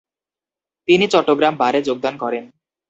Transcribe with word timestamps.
তিনি 0.87 1.05
চট্টগ্রাম 1.07 1.53
বারে 1.57 1.79
যোগদান 1.81 2.15
করেন। 2.17 2.43